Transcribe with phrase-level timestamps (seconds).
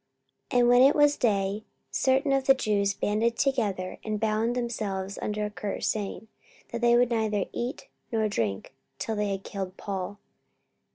[0.49, 5.19] 44:023:012 And when it was day, certain of the Jews banded together, and bound themselves
[5.21, 6.27] under a curse, saying
[6.69, 10.17] that they would neither eat nor drink till they had killed Paul.